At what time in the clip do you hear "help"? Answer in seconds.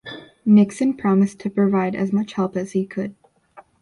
2.33-2.57